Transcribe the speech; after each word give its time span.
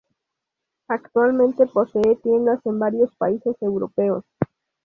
Actualmente 0.87 1.67
posee 1.67 2.15
tiendas 2.23 2.65
en 2.65 2.79
varios 2.79 3.13
países 3.17 3.55
europeos. 3.61 4.23